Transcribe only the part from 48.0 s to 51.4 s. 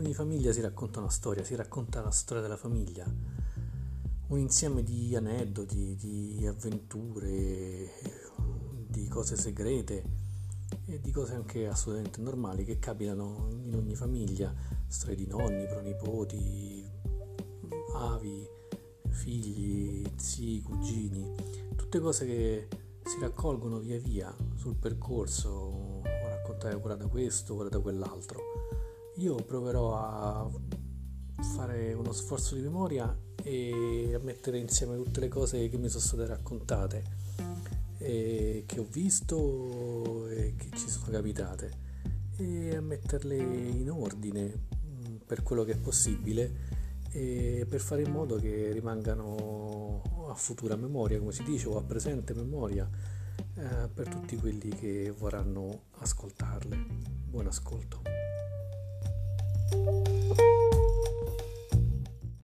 in modo che rimangano a futura memoria, come